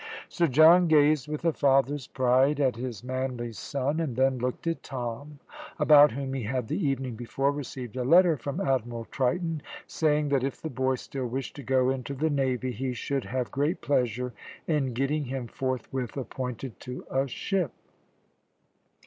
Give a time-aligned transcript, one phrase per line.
[0.29, 4.81] Sir John gazed with a father's pride at his manly son, and then looked at
[4.81, 5.37] Tom,
[5.77, 10.43] about whom he had the evening before received a letter from Admiral Triton, saying that
[10.43, 14.33] if the boy still wished to go into the Navy, he should have great pleasure
[14.65, 17.71] in getting him forthwith appointed to a ship.